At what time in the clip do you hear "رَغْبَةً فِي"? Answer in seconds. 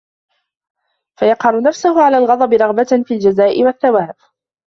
2.53-3.13